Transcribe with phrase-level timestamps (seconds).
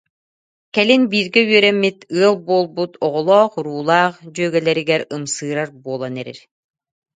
[0.73, 6.39] Кэлин бииргэ үөрэммит, ыал буолбут, оҕолоох-уруулаах дьүөгэлэригэр ымсыырар буолан эрэр